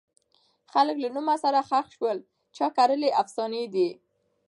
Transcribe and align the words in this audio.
څوک 0.71 0.95
له 1.03 1.09
نومه 1.15 1.35
سره 1.43 1.59
ښخ 1.69 1.85
سول 1.97 2.17
چا 2.55 2.67
کرلي 2.77 3.09
افسانې 3.21 3.63
دي 3.73 3.89